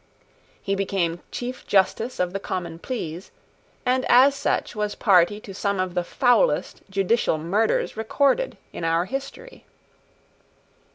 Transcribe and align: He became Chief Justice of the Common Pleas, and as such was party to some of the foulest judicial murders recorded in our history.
He 0.59 0.73
became 0.73 1.21
Chief 1.29 1.67
Justice 1.67 2.19
of 2.19 2.33
the 2.33 2.39
Common 2.39 2.79
Pleas, 2.79 3.29
and 3.85 4.03
as 4.09 4.33
such 4.33 4.75
was 4.75 4.95
party 4.95 5.39
to 5.41 5.53
some 5.53 5.79
of 5.79 5.93
the 5.93 6.03
foulest 6.03 6.81
judicial 6.89 7.37
murders 7.37 7.95
recorded 7.95 8.57
in 8.73 8.83
our 8.83 9.05
history. 9.05 9.63